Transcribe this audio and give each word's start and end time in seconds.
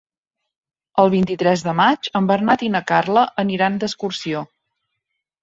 El 1.03 1.11
vint-i-tres 1.13 1.63
de 1.67 1.75
maig 1.81 2.09
en 2.21 2.31
Bernat 2.33 2.65
i 2.69 2.71
na 2.77 2.83
Carla 2.93 3.27
aniran 3.45 3.79
d'excursió. 3.85 4.43